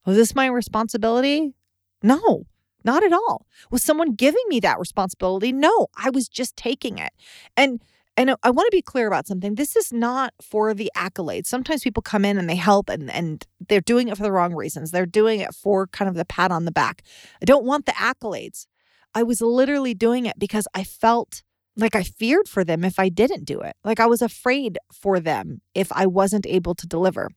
Was 0.06 0.16
this 0.16 0.34
my 0.34 0.46
responsibility? 0.46 1.54
No 2.02 2.46
not 2.84 3.02
at 3.02 3.12
all. 3.12 3.44
Was 3.70 3.82
someone 3.82 4.14
giving 4.14 4.44
me 4.48 4.60
that 4.60 4.78
responsibility? 4.78 5.52
No 5.52 5.88
i 5.96 6.10
was 6.10 6.28
just 6.28 6.56
taking 6.56 6.98
it. 6.98 7.12
And 7.56 7.82
and 8.18 8.30
uh, 8.30 8.36
I 8.42 8.50
want 8.50 8.66
to 8.66 8.76
be 8.76 8.82
clear 8.82 9.06
about 9.06 9.28
something. 9.28 9.54
This 9.54 9.76
is 9.76 9.92
not 9.92 10.34
for 10.42 10.74
the 10.74 10.90
accolades. 10.96 11.46
Sometimes 11.46 11.84
people 11.84 12.02
come 12.02 12.24
in 12.24 12.36
and 12.36 12.50
they 12.50 12.56
help 12.56 12.88
and, 12.88 13.08
and 13.10 13.46
they're 13.68 13.80
doing 13.80 14.08
it 14.08 14.16
for 14.16 14.24
the 14.24 14.32
wrong 14.32 14.54
reasons. 14.54 14.90
They're 14.90 15.06
doing 15.06 15.38
it 15.38 15.54
for 15.54 15.86
kind 15.86 16.08
of 16.08 16.16
the 16.16 16.24
pat 16.24 16.50
on 16.50 16.64
the 16.64 16.72
back. 16.72 17.02
I 17.40 17.44
don't 17.44 17.64
want 17.64 17.86
the 17.86 17.92
accolades. 17.92 18.66
I 19.14 19.22
was 19.22 19.40
literally 19.40 19.94
doing 19.94 20.26
it 20.26 20.36
because 20.36 20.66
I 20.74 20.82
felt 20.82 21.42
like 21.76 21.94
I 21.94 22.02
feared 22.02 22.48
for 22.48 22.64
them 22.64 22.82
if 22.82 22.98
I 22.98 23.08
didn't 23.08 23.44
do 23.44 23.60
it. 23.60 23.76
Like 23.84 24.00
I 24.00 24.06
was 24.06 24.20
afraid 24.20 24.78
for 24.92 25.20
them 25.20 25.60
if 25.74 25.92
I 25.92 26.06
wasn't 26.06 26.46
able 26.46 26.74
to 26.74 26.88
deliver. 26.88 27.28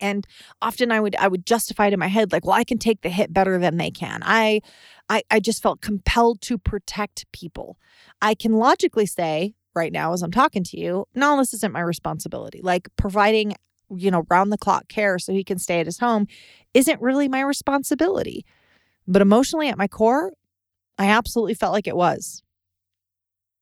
And 0.00 0.24
often 0.62 0.92
I 0.92 1.00
would 1.00 1.16
I 1.16 1.26
would 1.26 1.46
justify 1.46 1.88
it 1.88 1.92
in 1.92 1.98
my 1.98 2.06
head 2.06 2.30
like, 2.30 2.46
well, 2.46 2.56
I 2.56 2.64
can 2.64 2.78
take 2.78 3.02
the 3.02 3.08
hit 3.08 3.32
better 3.32 3.58
than 3.58 3.76
they 3.76 3.90
can. 3.90 4.22
I 4.24 4.60
I 5.08 5.22
I 5.30 5.40
just 5.40 5.62
felt 5.62 5.80
compelled 5.80 6.40
to 6.42 6.58
protect 6.58 7.30
people. 7.32 7.76
I 8.22 8.34
can 8.34 8.52
logically 8.52 9.06
say, 9.06 9.54
right 9.74 9.92
now 9.92 10.12
as 10.12 10.22
I'm 10.22 10.30
talking 10.30 10.64
to 10.64 10.78
you, 10.78 11.06
no, 11.14 11.36
this 11.36 11.54
isn't 11.54 11.72
my 11.72 11.80
responsibility. 11.80 12.60
Like 12.62 12.88
providing, 12.96 13.54
you 13.94 14.10
know, 14.10 14.24
round 14.30 14.52
the 14.52 14.58
clock 14.58 14.88
care 14.88 15.18
so 15.18 15.32
he 15.32 15.44
can 15.44 15.58
stay 15.58 15.80
at 15.80 15.86
his 15.86 15.98
home 15.98 16.26
isn't 16.72 17.00
really 17.00 17.28
my 17.28 17.40
responsibility. 17.40 18.44
But 19.06 19.22
emotionally 19.22 19.68
at 19.68 19.78
my 19.78 19.88
core, 19.88 20.32
I 20.98 21.06
absolutely 21.06 21.54
felt 21.54 21.72
like 21.72 21.86
it 21.86 21.96
was. 21.96 22.42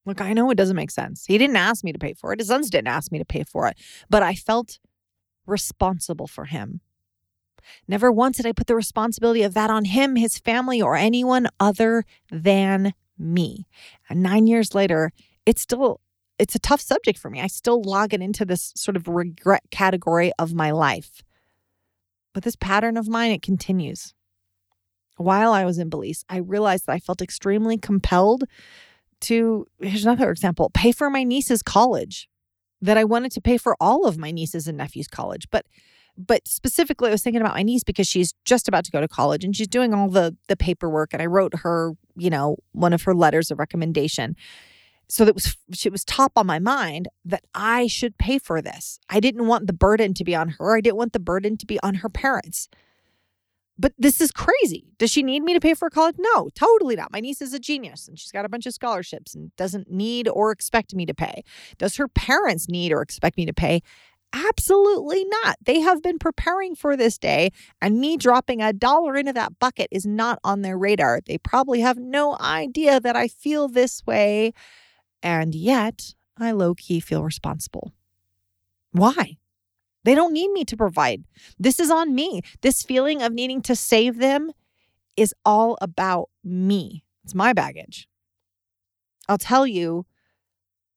Look, 0.04 0.20
I 0.20 0.32
know 0.32 0.50
it 0.50 0.56
doesn't 0.56 0.76
make 0.76 0.90
sense. 0.90 1.24
He 1.26 1.38
didn't 1.38 1.56
ask 1.56 1.84
me 1.84 1.92
to 1.92 1.98
pay 1.98 2.14
for 2.14 2.32
it. 2.32 2.40
His 2.40 2.48
sons 2.48 2.70
didn't 2.70 2.88
ask 2.88 3.12
me 3.12 3.18
to 3.18 3.24
pay 3.24 3.44
for 3.44 3.68
it, 3.68 3.78
but 4.10 4.22
I 4.22 4.34
felt 4.34 4.78
responsible 5.46 6.26
for 6.26 6.46
him. 6.46 6.80
Never 7.86 8.10
once 8.10 8.38
did 8.38 8.46
I 8.46 8.52
put 8.52 8.66
the 8.66 8.74
responsibility 8.74 9.42
of 9.42 9.54
that 9.54 9.70
on 9.70 9.84
him, 9.84 10.16
his 10.16 10.38
family, 10.38 10.82
or 10.82 10.96
anyone 10.96 11.46
other 11.60 12.04
than 12.30 12.94
me. 13.16 13.66
And 14.08 14.22
nine 14.22 14.46
years 14.46 14.74
later, 14.74 15.12
it's 15.46 15.62
still 15.62 16.00
it's 16.42 16.56
a 16.56 16.58
tough 16.58 16.80
subject 16.80 17.20
for 17.20 17.30
me. 17.30 17.40
I 17.40 17.46
still 17.46 17.80
log 17.80 18.12
it 18.12 18.20
into 18.20 18.44
this 18.44 18.72
sort 18.74 18.96
of 18.96 19.06
regret 19.06 19.62
category 19.70 20.32
of 20.40 20.52
my 20.52 20.72
life. 20.72 21.22
But 22.34 22.42
this 22.42 22.56
pattern 22.56 22.96
of 22.96 23.06
mine, 23.06 23.30
it 23.30 23.42
continues. 23.42 24.12
While 25.18 25.52
I 25.52 25.64
was 25.64 25.78
in 25.78 25.88
Belize, 25.88 26.24
I 26.28 26.38
realized 26.38 26.86
that 26.86 26.94
I 26.94 26.98
felt 26.98 27.22
extremely 27.22 27.78
compelled 27.78 28.42
to, 29.20 29.68
here's 29.80 30.04
another 30.04 30.32
example, 30.32 30.68
pay 30.74 30.90
for 30.90 31.08
my 31.08 31.22
niece's 31.22 31.62
college, 31.62 32.28
that 32.80 32.98
I 32.98 33.04
wanted 33.04 33.30
to 33.32 33.40
pay 33.40 33.56
for 33.56 33.76
all 33.78 34.04
of 34.04 34.18
my 34.18 34.32
nieces 34.32 34.66
and 34.66 34.76
nephews' 34.76 35.06
college. 35.06 35.46
But 35.48 35.64
but 36.18 36.46
specifically 36.46 37.08
I 37.08 37.12
was 37.12 37.22
thinking 37.22 37.40
about 37.40 37.54
my 37.54 37.62
niece 37.62 37.84
because 37.84 38.06
she's 38.08 38.34
just 38.44 38.68
about 38.68 38.84
to 38.84 38.90
go 38.90 39.00
to 39.00 39.08
college 39.08 39.44
and 39.44 39.56
she's 39.56 39.68
doing 39.68 39.94
all 39.94 40.08
the 40.08 40.36
the 40.48 40.56
paperwork 40.56 41.12
and 41.12 41.22
I 41.22 41.26
wrote 41.26 41.54
her, 41.60 41.92
you 42.16 42.30
know, 42.30 42.56
one 42.72 42.92
of 42.92 43.04
her 43.04 43.14
letters 43.14 43.52
of 43.52 43.60
recommendation 43.60 44.34
so 45.12 45.26
that 45.26 45.34
was 45.34 45.58
it 45.84 45.92
was 45.92 46.06
top 46.06 46.32
on 46.36 46.46
my 46.46 46.58
mind 46.58 47.06
that 47.22 47.44
I 47.54 47.86
should 47.86 48.16
pay 48.16 48.38
for 48.38 48.62
this. 48.62 48.98
I 49.10 49.20
didn't 49.20 49.46
want 49.46 49.66
the 49.66 49.74
burden 49.74 50.14
to 50.14 50.24
be 50.24 50.34
on 50.34 50.54
her. 50.58 50.74
I 50.74 50.80
didn't 50.80 50.96
want 50.96 51.12
the 51.12 51.20
burden 51.20 51.58
to 51.58 51.66
be 51.66 51.78
on 51.82 51.96
her 51.96 52.08
parents. 52.08 52.70
But 53.78 53.92
this 53.98 54.22
is 54.22 54.32
crazy. 54.32 54.86
Does 54.96 55.10
she 55.10 55.22
need 55.22 55.42
me 55.42 55.52
to 55.52 55.60
pay 55.60 55.74
for 55.74 55.90
college? 55.90 56.16
No, 56.18 56.48
totally 56.54 56.96
not. 56.96 57.12
My 57.12 57.20
niece 57.20 57.42
is 57.42 57.52
a 57.52 57.58
genius 57.58 58.08
and 58.08 58.18
she's 58.18 58.32
got 58.32 58.46
a 58.46 58.48
bunch 58.48 58.64
of 58.64 58.72
scholarships 58.72 59.34
and 59.34 59.54
doesn't 59.56 59.90
need 59.90 60.28
or 60.28 60.50
expect 60.50 60.94
me 60.94 61.04
to 61.04 61.12
pay. 61.12 61.44
Does 61.76 61.96
her 61.96 62.08
parents 62.08 62.70
need 62.70 62.90
or 62.90 63.02
expect 63.02 63.36
me 63.36 63.44
to 63.44 63.52
pay? 63.52 63.82
Absolutely 64.32 65.26
not. 65.26 65.58
They 65.62 65.80
have 65.80 66.02
been 66.02 66.18
preparing 66.18 66.74
for 66.74 66.96
this 66.96 67.18
day, 67.18 67.50
and 67.82 68.00
me 68.00 68.16
dropping 68.16 68.62
a 68.62 68.72
dollar 68.72 69.18
into 69.18 69.34
that 69.34 69.58
bucket 69.58 69.88
is 69.90 70.06
not 70.06 70.38
on 70.42 70.62
their 70.62 70.78
radar. 70.78 71.20
They 71.20 71.36
probably 71.36 71.80
have 71.80 71.98
no 71.98 72.38
idea 72.40 72.98
that 72.98 73.14
I 73.14 73.28
feel 73.28 73.68
this 73.68 74.02
way, 74.06 74.54
and 75.22 75.54
yet 75.54 76.14
I 76.38 76.52
low 76.52 76.74
key 76.74 77.00
feel 77.00 77.24
responsible. 77.24 77.92
Why? 78.92 79.38
They 80.04 80.14
don't 80.14 80.32
need 80.32 80.50
me 80.50 80.64
to 80.64 80.76
provide. 80.76 81.24
This 81.58 81.78
is 81.78 81.90
on 81.90 82.14
me. 82.14 82.42
This 82.60 82.82
feeling 82.82 83.22
of 83.22 83.32
needing 83.32 83.62
to 83.62 83.76
save 83.76 84.18
them 84.18 84.52
is 85.16 85.34
all 85.44 85.78
about 85.80 86.28
me. 86.42 87.04
It's 87.24 87.34
my 87.34 87.52
baggage. 87.52 88.08
I'll 89.28 89.38
tell 89.38 89.66
you 89.66 90.06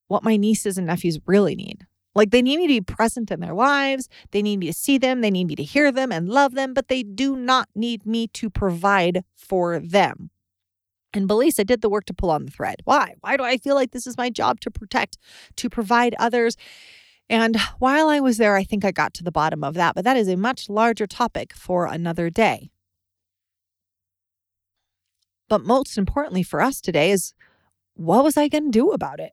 what 0.08 0.24
my 0.24 0.38
nieces 0.38 0.78
and 0.78 0.88
nephews 0.88 1.20
really 1.26 1.56
need. 1.56 1.86
Like 2.16 2.32
they 2.32 2.42
need 2.42 2.58
me 2.58 2.68
to 2.68 2.82
be 2.82 2.82
present 2.82 3.30
in 3.30 3.42
their 3.42 3.54
lives. 3.54 4.08
They 4.32 4.42
need 4.42 4.60
me 4.60 4.68
to 4.68 4.74
see 4.74 4.98
them. 4.98 5.22
They 5.22 5.32
need 5.32 5.48
me 5.48 5.56
to 5.56 5.64
hear 5.64 5.92
them 5.92 6.12
and 6.12 6.30
love 6.30 6.56
them, 6.56 6.74
but 6.74 6.88
they 6.88 7.04
do 7.04 7.36
not 7.36 7.68
need 7.76 8.06
me 8.06 8.28
to 8.30 8.50
provide 8.50 9.24
for 9.36 9.80
them. 9.80 10.32
And 11.16 11.30
Belize, 11.30 11.58
I 11.60 11.64
did 11.64 11.82
the 11.82 11.90
work 11.90 12.04
to 12.06 12.14
pull 12.14 12.30
on 12.30 12.46
the 12.46 12.52
thread. 12.52 12.82
Why? 12.84 13.16
Why 13.22 13.38
do 13.38 13.44
I 13.44 13.58
feel 13.58 13.74
like 13.74 13.92
this 13.92 14.06
is 14.06 14.18
my 14.18 14.30
job 14.30 14.60
to 14.60 14.70
protect, 14.70 15.18
to 15.56 15.70
provide 15.70 16.14
others? 16.20 16.58
And 17.30 17.58
while 17.80 18.10
I 18.10 18.20
was 18.20 18.38
there, 18.38 18.56
I 18.56 18.66
think 18.66 18.84
I 18.84 18.92
got 18.92 19.14
to 19.16 19.24
the 19.24 19.32
bottom 19.32 19.64
of 19.64 19.76
that, 19.76 19.96
but 19.96 20.04
that 20.04 20.18
is 20.18 20.28
a 20.28 20.36
much 20.36 20.70
larger 20.70 21.08
topic 21.08 21.54
for 21.54 21.86
another 21.86 22.30
day. 22.30 22.70
But 25.48 25.64
most 25.64 25.98
importantly 25.98 26.44
for 26.44 26.62
us 26.62 26.82
today 26.82 27.12
is 27.12 27.34
what 27.94 28.24
was 28.24 28.36
I 28.36 28.50
going 28.50 28.66
to 28.66 28.72
do 28.72 28.92
about 28.92 29.22
it? 29.22 29.32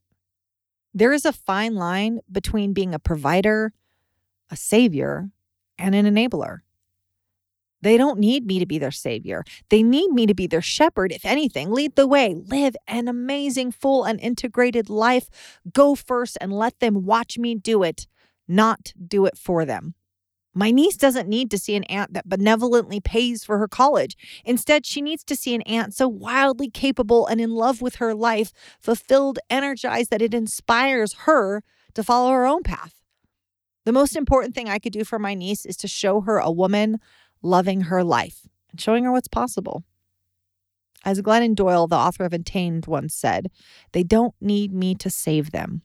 There 0.95 1.13
is 1.13 1.25
a 1.25 1.33
fine 1.33 1.75
line 1.75 2.21
between 2.31 2.73
being 2.73 2.95
a 2.95 2.99
provider, 3.01 3.73
a 4.51 4.57
savior, 4.57 5.31
and 5.79 5.95
an 5.97 6.07
enabler. 6.07 6.59
They 7.83 7.97
don't 7.97 8.19
need 8.19 8.47
me 8.47 8.59
to 8.59 8.67
be 8.67 8.79
their 8.79 8.91
savior. 8.91 9.45
They 9.69 9.83
need 9.83 10.11
me 10.11 10.27
to 10.27 10.35
be 10.35 10.47
their 10.47 10.63
shepherd, 10.63 11.13
if 11.13 11.25
anything. 11.25 11.71
Lead 11.71 11.97
the 11.97 12.07
way, 12.07 12.35
live 12.35 12.77
an 12.87 13.09
amazing, 13.09 13.73
full, 13.73 14.05
and 14.05 14.21
integrated 14.21 14.89
life. 14.89 15.29
Go 15.73 15.95
first 15.95 16.39
and 16.41 16.53
let 16.53 16.79
them 16.81 17.05
watch 17.05 17.39
me 17.39 17.55
do 17.55 17.83
it, 17.83 18.07
not 18.49 18.93
do 19.07 19.27
it 19.27 19.37
for 19.37 19.65
them. 19.65 19.95
My 20.55 20.71
niece 20.71 20.99
doesn't 20.99 21.29
need 21.29 21.51
to 21.51 21.59
see 21.59 21.77
an 21.77 21.85
aunt 21.85 22.13
that 22.13 22.29
benevolently 22.29 23.01
pays 23.01 23.43
for 23.43 23.57
her 23.57 23.69
college. 23.69 24.17
Instead, 24.45 24.85
she 24.85 25.01
needs 25.01 25.25
to 25.25 25.35
see 25.35 25.55
an 25.55 25.63
aunt 25.63 25.95
so 25.95 26.07
wildly 26.07 26.69
capable 26.69 27.27
and 27.27 27.41
in 27.41 27.53
love 27.53 27.81
with 27.81 27.97
her 27.97 28.15
life, 28.15 28.53
fulfilled, 28.79 29.39
energized 29.49 30.11
that 30.11 30.21
it 30.21 30.35
inspires 30.35 31.15
her 31.25 31.63
to 31.95 32.03
follow 32.03 32.31
her 32.33 32.47
own 32.47 32.63
path. 32.63 33.01
The 33.87 33.93
most 33.93 34.15
important 34.15 34.55
thing 34.55 34.69
I 34.69 34.79
could 34.79 34.93
do 34.93 35.05
for 35.05 35.19
my 35.19 35.35
niece 35.35 35.65
is 35.65 35.77
to 35.79 35.89
show 35.89 36.21
her 36.21 36.39
a 36.39 36.53
woman 36.53 36.99
loving 37.43 37.83
her 37.83 38.03
life 38.05 38.47
and 38.71 38.81
showing 38.81 39.05
her 39.05 39.13
what's 39.13 39.29
possible. 39.29 39.85
As 41.05 41.21
Glennon 41.21 41.55
Doyle, 41.55 41.89
the 41.89 41.97
author 41.97 42.25
of 42.25 42.33
Untamed, 42.33 42.87
once 42.87 43.15
said, 43.15 43.51
they 43.93 44.05
don't 44.05 44.35
need 44.41 44.73
me 44.73 44.95
to 44.97 45.11
save 45.11 45.51
them. 45.51 45.83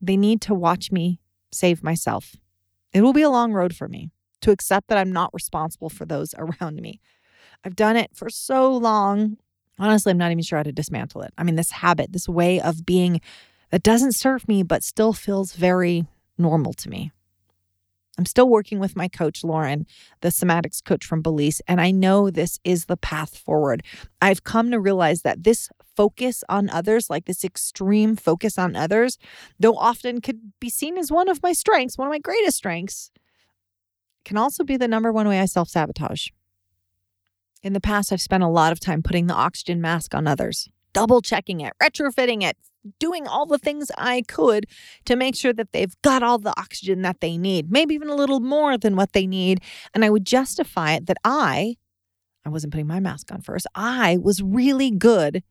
They 0.00 0.16
need 0.16 0.40
to 0.42 0.54
watch 0.54 0.92
me 0.92 1.20
save 1.50 1.82
myself. 1.82 2.36
It 2.92 3.02
will 3.02 3.12
be 3.12 3.22
a 3.22 3.30
long 3.30 3.52
road 3.52 3.74
for 3.74 3.88
me 3.88 4.10
to 4.42 4.50
accept 4.50 4.88
that 4.88 4.98
I'm 4.98 5.12
not 5.12 5.32
responsible 5.32 5.88
for 5.88 6.04
those 6.04 6.34
around 6.38 6.80
me. 6.80 7.00
I've 7.64 7.76
done 7.76 7.96
it 7.96 8.10
for 8.14 8.28
so 8.28 8.74
long. 8.76 9.38
Honestly, 9.78 10.10
I'm 10.10 10.18
not 10.18 10.30
even 10.30 10.42
sure 10.42 10.58
how 10.58 10.64
to 10.64 10.72
dismantle 10.72 11.22
it. 11.22 11.32
I 11.38 11.44
mean, 11.44 11.56
this 11.56 11.70
habit, 11.70 12.12
this 12.12 12.28
way 12.28 12.60
of 12.60 12.84
being 12.84 13.20
that 13.70 13.82
doesn't 13.82 14.12
serve 14.12 14.46
me, 14.46 14.62
but 14.62 14.84
still 14.84 15.12
feels 15.12 15.54
very 15.54 16.04
normal 16.36 16.74
to 16.74 16.90
me. 16.90 17.10
I'm 18.18 18.26
still 18.26 18.48
working 18.48 18.78
with 18.78 18.94
my 18.94 19.08
coach, 19.08 19.42
Lauren, 19.42 19.86
the 20.20 20.28
somatics 20.28 20.84
coach 20.84 21.04
from 21.04 21.22
Belize, 21.22 21.62
and 21.66 21.80
I 21.80 21.90
know 21.90 22.30
this 22.30 22.60
is 22.62 22.84
the 22.84 22.96
path 22.96 23.38
forward. 23.38 23.82
I've 24.20 24.44
come 24.44 24.70
to 24.70 24.78
realize 24.78 25.22
that 25.22 25.44
this 25.44 25.70
focus 25.96 26.44
on 26.48 26.68
others, 26.70 27.08
like 27.08 27.24
this 27.24 27.44
extreme 27.44 28.16
focus 28.16 28.58
on 28.58 28.76
others, 28.76 29.18
though 29.58 29.76
often 29.76 30.20
could 30.20 30.52
be 30.60 30.68
seen 30.68 30.98
as 30.98 31.10
one 31.10 31.28
of 31.28 31.42
my 31.42 31.52
strengths, 31.52 31.96
one 31.96 32.06
of 32.06 32.12
my 32.12 32.18
greatest 32.18 32.58
strengths, 32.58 33.10
can 34.24 34.36
also 34.36 34.62
be 34.62 34.76
the 34.76 34.88
number 34.88 35.10
one 35.10 35.26
way 35.26 35.40
I 35.40 35.46
self 35.46 35.68
sabotage. 35.68 36.28
In 37.62 37.72
the 37.72 37.80
past, 37.80 38.12
I've 38.12 38.20
spent 38.20 38.42
a 38.42 38.48
lot 38.48 38.72
of 38.72 38.80
time 38.80 39.02
putting 39.02 39.26
the 39.26 39.34
oxygen 39.34 39.80
mask 39.80 40.14
on 40.14 40.26
others, 40.26 40.68
double 40.92 41.22
checking 41.22 41.60
it, 41.60 41.72
retrofitting 41.80 42.42
it, 42.42 42.56
doing 42.98 43.26
all 43.26 43.46
the 43.46 43.58
things 43.58 43.90
I 43.96 44.22
could 44.22 44.66
to 45.04 45.16
make 45.16 45.36
sure 45.36 45.52
that 45.52 45.72
they've 45.72 45.94
got 46.02 46.22
all 46.22 46.38
the 46.38 46.58
oxygen 46.58 47.02
that 47.02 47.20
they 47.20 47.36
need, 47.36 47.70
maybe 47.70 47.94
even 47.94 48.08
a 48.08 48.14
little 48.14 48.40
more 48.40 48.76
than 48.76 48.96
what 48.96 49.12
they 49.12 49.26
need. 49.26 49.60
And 49.94 50.04
I 50.04 50.10
would 50.10 50.24
justify 50.24 50.94
it 50.94 51.06
that 51.06 51.18
I, 51.24 51.76
I 52.44 52.48
wasn't 52.48 52.72
putting 52.72 52.86
my 52.86 53.00
mask 53.00 53.30
on 53.32 53.40
first, 53.40 53.66
I 53.74 54.18
was 54.20 54.42
really 54.42 54.90
good 54.90 55.42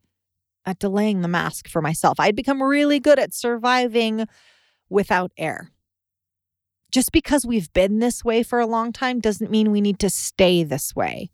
at 0.66 0.80
delaying 0.80 1.22
the 1.22 1.28
mask 1.28 1.68
for 1.68 1.82
myself. 1.82 2.20
I'd 2.20 2.36
become 2.36 2.62
really 2.62 3.00
good 3.00 3.20
at 3.20 3.34
surviving 3.34 4.28
without 4.90 5.32
air. 5.38 5.72
Just 6.92 7.12
because 7.12 7.46
we've 7.46 7.72
been 7.74 8.00
this 8.00 8.24
way 8.24 8.44
for 8.44 8.60
a 8.60 8.68
long 8.68 8.92
time 8.92 9.22
doesn't 9.22 9.50
mean 9.50 9.72
we 9.72 9.82
need 9.82 9.98
to 10.00 10.10
stay 10.10 10.64
this 10.64 10.94
way. 10.94 11.30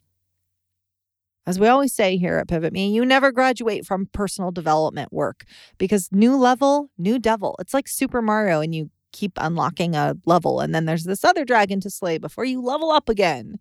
As 1.48 1.58
we 1.58 1.68
always 1.68 1.94
say 1.94 2.18
here 2.18 2.38
at 2.40 2.50
Pivot 2.50 2.74
Me, 2.74 2.92
you 2.94 3.06
never 3.06 3.32
graduate 3.32 3.86
from 3.86 4.10
personal 4.12 4.52
development 4.52 5.14
work 5.14 5.46
because 5.78 6.10
new 6.12 6.36
level, 6.36 6.92
new 6.98 7.18
devil. 7.20 7.56
It's 7.60 7.74
like 7.74 7.88
Super 7.88 8.22
Mario 8.22 8.60
and 8.60 8.76
you 8.76 8.90
keep 9.14 9.32
unlocking 9.38 9.96
a 9.96 10.18
level 10.26 10.60
and 10.60 10.76
then 10.76 10.84
there's 10.84 11.06
this 11.06 11.24
other 11.24 11.46
dragon 11.46 11.80
to 11.80 11.90
slay 11.90 12.18
before 12.18 12.44
you 12.44 12.62
level 12.62 12.92
up 12.92 13.08
again. 13.08 13.60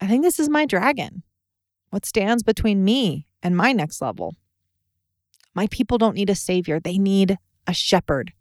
I 0.00 0.06
think 0.06 0.22
this 0.22 0.38
is 0.38 0.48
my 0.48 0.64
dragon. 0.64 1.24
What 1.90 2.06
stands 2.06 2.44
between 2.44 2.84
me 2.84 3.26
and 3.42 3.56
my 3.56 3.72
next 3.72 4.00
level? 4.00 4.36
My 5.54 5.66
people 5.72 5.98
don't 5.98 6.14
need 6.14 6.30
a 6.30 6.36
savior, 6.36 6.78
they 6.78 6.98
need 6.98 7.36
a 7.66 7.74
shepherd. 7.74 8.32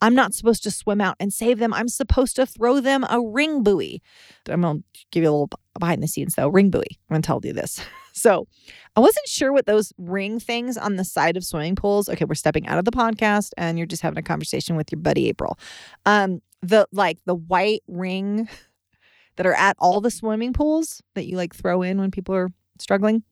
I'm 0.00 0.14
not 0.14 0.34
supposed 0.34 0.62
to 0.64 0.70
swim 0.70 1.00
out 1.00 1.16
and 1.20 1.32
save 1.32 1.58
them. 1.58 1.72
I'm 1.72 1.88
supposed 1.88 2.36
to 2.36 2.46
throw 2.46 2.80
them 2.80 3.04
a 3.08 3.20
ring 3.20 3.62
buoy. 3.62 4.02
I'm 4.48 4.62
going 4.62 4.78
to 4.92 5.04
give 5.10 5.22
you 5.22 5.30
a 5.30 5.32
little 5.32 5.50
behind 5.78 6.02
the 6.02 6.08
scenes 6.08 6.34
though. 6.34 6.48
Ring 6.48 6.70
buoy. 6.70 6.86
I'm 6.90 7.14
going 7.14 7.22
to 7.22 7.26
tell 7.26 7.40
you 7.42 7.52
this. 7.52 7.80
So 8.16 8.48
I 8.96 9.00
wasn't 9.00 9.28
sure 9.28 9.52
what 9.52 9.66
those 9.66 9.92
ring 9.98 10.40
things 10.40 10.78
on 10.78 10.96
the 10.96 11.04
side 11.04 11.36
of 11.36 11.44
swimming 11.44 11.76
pools. 11.76 12.08
Okay, 12.08 12.24
we're 12.24 12.34
stepping 12.34 12.66
out 12.66 12.78
of 12.78 12.86
the 12.86 12.90
podcast 12.90 13.50
and 13.58 13.76
you're 13.76 13.86
just 13.86 14.00
having 14.00 14.18
a 14.18 14.22
conversation 14.22 14.74
with 14.74 14.90
your 14.90 14.98
buddy 15.02 15.28
April. 15.28 15.58
Um, 16.06 16.40
the 16.62 16.88
like 16.92 17.18
the 17.26 17.34
white 17.34 17.82
ring 17.86 18.48
that 19.36 19.44
are 19.44 19.54
at 19.54 19.76
all 19.78 20.00
the 20.00 20.10
swimming 20.10 20.54
pools 20.54 21.02
that 21.14 21.26
you 21.26 21.36
like 21.36 21.54
throw 21.54 21.82
in 21.82 21.98
when 21.98 22.10
people 22.10 22.34
are 22.34 22.48
struggling. 22.78 23.22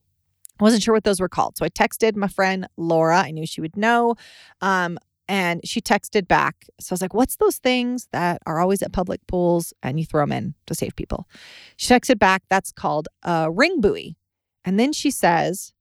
I 0.61 0.63
wasn't 0.63 0.83
sure 0.83 0.95
what 0.95 1.05
those 1.05 1.19
were 1.19 1.31
called. 1.31 1.57
So 1.57 1.65
I 1.65 1.71
texted 1.71 2.15
my 2.15 2.29
friend 2.29 2.69
Laura. 2.77 3.21
I 3.21 3.31
knew 3.31 3.47
she 3.47 3.63
would 3.63 3.79
know. 3.79 4.17
Um, 4.61 4.99
and 5.29 5.61
she 5.67 5.81
texted 5.81 6.29
back. 6.29 6.67
So 6.81 6.93
I 6.93 6.95
was 6.95 7.03
like, 7.03 7.15
what's 7.15 7.37
those 7.37 7.59
things 7.59 8.09
that 8.13 8.43
are 8.47 8.61
always 8.61 8.83
at 8.83 8.93
public 8.93 9.27
pools 9.27 9.73
and 9.83 9.99
you 9.99 10.07
throw 10.07 10.23
them 10.23 10.33
in 10.33 10.55
to 10.67 10.75
save 10.75 10.97
people? 10.97 11.29
She 11.77 11.93
texted 11.93 12.19
back, 12.19 12.43
that's 12.49 12.73
called 12.73 13.09
a 13.23 13.51
ring 13.51 13.81
buoy. 13.81 14.17
And 14.65 14.79
then 14.79 14.93
she 14.93 15.11
says, 15.11 15.73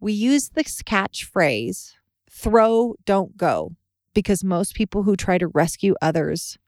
we 0.00 0.12
use 0.12 0.50
this 0.50 0.82
catchphrase, 0.82 1.92
throw, 2.30 2.94
don't 3.04 3.36
go, 3.36 3.72
because 4.14 4.42
most 4.42 4.74
people 4.74 5.02
who 5.02 5.16
try 5.16 5.38
to 5.38 5.48
rescue 5.48 5.94
others 6.00 6.58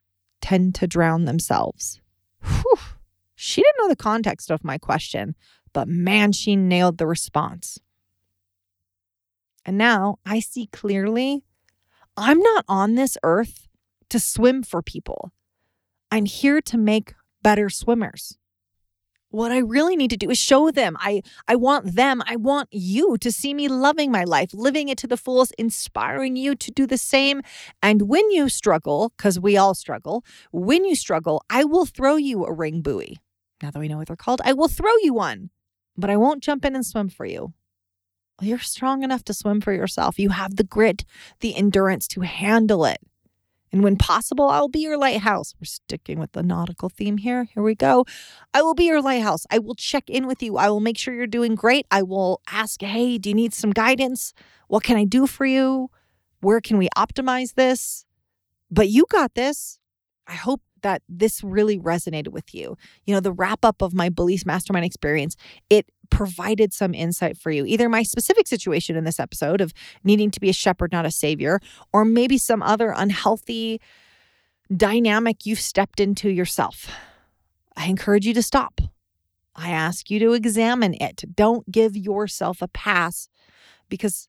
tend 0.41 0.75
to 0.75 0.87
drown 0.87 1.25
themselves. 1.25 1.99
Whew. 2.41 2.77
She 3.35 3.61
didn't 3.61 3.77
know 3.79 3.89
the 3.89 3.95
context 3.95 4.51
of 4.51 4.63
my 4.63 4.77
question, 4.77 5.35
but 5.73 5.87
man, 5.87 6.31
she 6.31 6.55
nailed 6.55 6.97
the 6.97 7.07
response. 7.07 7.79
And 9.65 9.77
now 9.77 10.19
I 10.25 10.39
see 10.39 10.67
clearly 10.67 11.43
I'm 12.15 12.39
not 12.39 12.65
on 12.67 12.95
this 12.95 13.17
earth 13.23 13.67
to 14.09 14.19
swim 14.19 14.61
for 14.61 14.81
people. 14.81 15.31
I'm 16.11 16.25
here 16.25 16.61
to 16.61 16.77
make 16.77 17.15
better 17.41 17.69
swimmers. 17.69 18.37
What 19.29 19.51
I 19.51 19.57
really 19.57 19.95
need 19.95 20.11
to 20.11 20.17
do 20.17 20.29
is 20.29 20.37
show 20.37 20.69
them. 20.69 20.95
I 20.99 21.23
I 21.47 21.55
want 21.55 21.95
them, 21.95 22.21
I 22.27 22.35
want 22.35 22.69
you 22.71 23.17
to 23.17 23.31
see 23.31 23.55
me 23.55 23.67
loving 23.67 24.11
my 24.11 24.23
life, 24.25 24.53
living 24.53 24.89
it 24.89 24.97
to 24.99 25.07
the 25.07 25.17
fullest, 25.17 25.55
inspiring 25.57 26.35
you 26.35 26.53
to 26.53 26.69
do 26.69 26.85
the 26.85 26.99
same. 26.99 27.41
And 27.81 28.03
when 28.03 28.29
you 28.29 28.47
struggle, 28.47 29.11
cuz 29.17 29.39
we 29.39 29.57
all 29.57 29.73
struggle, 29.73 30.23
when 30.51 30.85
you 30.85 30.93
struggle, 30.93 31.43
I 31.49 31.63
will 31.63 31.87
throw 31.87 32.15
you 32.15 32.45
a 32.45 32.53
ring 32.53 32.81
buoy. 32.81 33.17
Now 33.63 33.71
that 33.71 33.79
we 33.79 33.87
know 33.87 33.97
what 33.97 34.05
they're 34.05 34.15
called, 34.15 34.41
I 34.45 34.53
will 34.53 34.67
throw 34.67 34.95
you 35.01 35.15
one. 35.15 35.49
But 35.97 36.11
I 36.11 36.17
won't 36.17 36.43
jump 36.43 36.63
in 36.63 36.75
and 36.75 36.85
swim 36.85 37.09
for 37.09 37.25
you. 37.25 37.53
You're 38.41 38.59
strong 38.59 39.03
enough 39.03 39.23
to 39.25 39.33
swim 39.33 39.61
for 39.61 39.73
yourself. 39.73 40.19
You 40.19 40.29
have 40.29 40.55
the 40.55 40.63
grit, 40.63 41.05
the 41.39 41.55
endurance 41.55 42.07
to 42.09 42.21
handle 42.21 42.85
it. 42.85 42.99
And 43.71 43.83
when 43.83 43.95
possible, 43.95 44.49
I'll 44.49 44.67
be 44.67 44.81
your 44.81 44.99
lighthouse. 44.99 45.55
We're 45.59 45.65
sticking 45.65 46.19
with 46.19 46.33
the 46.33 46.43
nautical 46.43 46.89
theme 46.89 47.17
here. 47.17 47.45
Here 47.45 47.63
we 47.63 47.73
go. 47.73 48.05
I 48.53 48.61
will 48.61 48.75
be 48.75 48.85
your 48.85 49.01
lighthouse. 49.01 49.47
I 49.49 49.57
will 49.57 49.73
check 49.73 50.09
in 50.09 50.27
with 50.27 50.43
you. 50.43 50.57
I 50.57 50.69
will 50.69 50.79
make 50.79 50.97
sure 50.97 51.13
you're 51.13 51.25
doing 51.25 51.55
great. 51.55 51.87
I 51.89 52.03
will 52.03 52.41
ask, 52.51 52.81
hey, 52.83 53.17
do 53.17 53.29
you 53.29 53.35
need 53.35 53.53
some 53.53 53.71
guidance? 53.71 54.33
What 54.67 54.83
can 54.83 54.95
I 54.95 55.05
do 55.05 55.25
for 55.25 55.45
you? 55.45 55.89
Where 56.41 56.61
can 56.61 56.77
we 56.77 56.87
optimize 56.95 57.55
this? 57.55 58.05
But 58.69 58.89
you 58.89 59.05
got 59.09 59.33
this. 59.33 59.79
I 60.27 60.33
hope 60.33 60.61
that 60.83 61.01
this 61.09 61.43
really 61.43 61.79
resonated 61.79 62.29
with 62.29 62.53
you. 62.53 62.77
You 63.05 63.15
know, 63.15 63.21
the 63.21 63.31
wrap 63.31 63.65
up 63.65 63.81
of 63.81 63.93
my 63.93 64.09
Belize 64.09 64.45
Mastermind 64.45 64.85
experience, 64.85 65.35
it 65.69 65.87
provided 66.09 66.73
some 66.73 66.93
insight 66.93 67.37
for 67.37 67.51
you. 67.51 67.65
Either 67.65 67.89
my 67.89 68.03
specific 68.03 68.47
situation 68.47 68.95
in 68.95 69.03
this 69.03 69.19
episode 69.19 69.61
of 69.61 69.73
needing 70.03 70.31
to 70.31 70.39
be 70.39 70.49
a 70.49 70.53
shepherd, 70.53 70.91
not 70.91 71.05
a 71.05 71.11
savior, 71.11 71.59
or 71.91 72.05
maybe 72.05 72.37
some 72.37 72.61
other 72.61 72.93
unhealthy 72.95 73.79
dynamic 74.75 75.45
you've 75.45 75.59
stepped 75.59 75.99
into 75.99 76.29
yourself. 76.29 76.89
I 77.75 77.87
encourage 77.87 78.25
you 78.25 78.33
to 78.35 78.43
stop. 78.43 78.81
I 79.55 79.69
ask 79.69 80.09
you 80.09 80.19
to 80.19 80.33
examine 80.33 80.95
it. 80.95 81.23
Don't 81.35 81.69
give 81.71 81.95
yourself 81.95 82.61
a 82.61 82.67
pass 82.67 83.29
because 83.89 84.27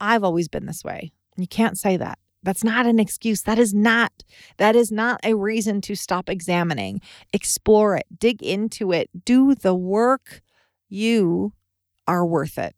I've 0.00 0.24
always 0.24 0.48
been 0.48 0.66
this 0.66 0.84
way. 0.84 1.12
You 1.36 1.46
can't 1.46 1.78
say 1.78 1.96
that. 1.96 2.18
That's 2.42 2.62
not 2.62 2.86
an 2.86 3.00
excuse. 3.00 3.42
That 3.42 3.58
is 3.58 3.72
not 3.72 4.12
that 4.58 4.76
is 4.76 4.92
not 4.92 5.18
a 5.24 5.34
reason 5.34 5.80
to 5.82 5.94
stop 5.94 6.28
examining. 6.28 7.00
Explore 7.32 7.96
it, 7.96 8.06
dig 8.18 8.42
into 8.42 8.92
it, 8.92 9.08
do 9.24 9.54
the 9.54 9.74
work. 9.74 10.42
You 10.88 11.52
are 12.06 12.24
worth 12.24 12.58
it. 12.58 12.74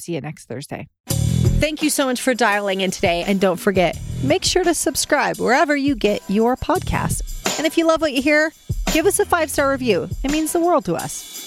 See 0.00 0.14
you 0.14 0.20
next 0.20 0.46
Thursday. 0.46 0.88
Thank 1.06 1.82
you 1.82 1.90
so 1.90 2.06
much 2.06 2.20
for 2.20 2.34
dialing 2.34 2.80
in 2.80 2.90
today 2.90 3.24
and 3.26 3.40
don't 3.40 3.58
forget, 3.58 3.98
make 4.22 4.44
sure 4.44 4.64
to 4.64 4.74
subscribe 4.74 5.38
wherever 5.38 5.76
you 5.76 5.94
get 5.94 6.22
your 6.28 6.56
podcast. 6.56 7.58
And 7.58 7.66
if 7.66 7.78
you 7.78 7.86
love 7.86 8.00
what 8.00 8.12
you 8.12 8.20
hear, 8.20 8.52
give 8.92 9.06
us 9.06 9.20
a 9.20 9.24
5-star 9.24 9.70
review. 9.70 10.08
It 10.24 10.30
means 10.30 10.52
the 10.52 10.60
world 10.60 10.84
to 10.86 10.94
us. 10.94 11.40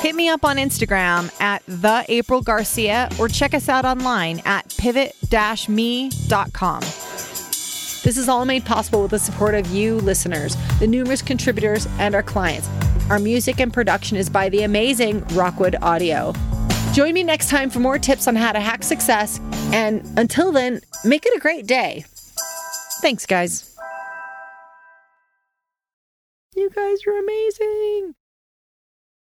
Hit 0.00 0.14
me 0.14 0.28
up 0.28 0.44
on 0.44 0.56
Instagram 0.56 1.30
at 1.40 1.62
the 1.68 2.04
April 2.08 2.40
Garcia 2.40 3.10
or 3.18 3.28
check 3.28 3.52
us 3.52 3.68
out 3.68 3.84
online 3.84 4.40
at 4.46 4.74
pivot-me.com. 4.78 6.80
This 6.80 8.16
is 8.16 8.30
all 8.30 8.46
made 8.46 8.64
possible 8.64 9.02
with 9.02 9.10
the 9.10 9.18
support 9.18 9.54
of 9.54 9.66
you 9.66 9.96
listeners, 9.96 10.56
the 10.78 10.86
numerous 10.86 11.20
contributors, 11.20 11.86
and 11.98 12.14
our 12.14 12.22
clients. 12.22 12.66
Our 13.10 13.18
music 13.18 13.58
and 13.58 13.72
production 13.72 14.16
is 14.16 14.30
by 14.30 14.48
the 14.50 14.62
amazing 14.62 15.24
Rockwood 15.34 15.74
Audio. 15.82 16.32
Join 16.92 17.12
me 17.12 17.24
next 17.24 17.48
time 17.48 17.68
for 17.68 17.80
more 17.80 17.98
tips 17.98 18.28
on 18.28 18.36
how 18.36 18.52
to 18.52 18.60
hack 18.60 18.84
success. 18.84 19.40
And 19.72 20.06
until 20.16 20.52
then, 20.52 20.80
make 21.04 21.26
it 21.26 21.36
a 21.36 21.40
great 21.40 21.66
day. 21.66 22.04
Thanks, 23.00 23.26
guys. 23.26 23.76
You 26.54 26.70
guys 26.70 26.98
are 27.04 27.18
amazing. 27.18 28.14